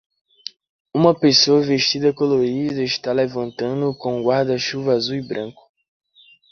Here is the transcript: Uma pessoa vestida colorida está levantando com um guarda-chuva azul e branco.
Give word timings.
Uma 0.95 1.13
pessoa 1.13 1.61
vestida 1.61 2.11
colorida 2.11 2.81
está 2.81 3.11
levantando 3.13 3.93
com 3.95 4.19
um 4.19 4.23
guarda-chuva 4.25 4.93
azul 4.93 5.15
e 5.17 5.21
branco. 5.21 5.61